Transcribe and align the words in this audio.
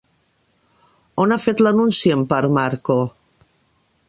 On 1.25 1.35
ha 1.35 1.39
fet 1.45 1.61
l'anunci 1.67 2.15
Empar 2.19 2.43
Marco? 2.59 2.99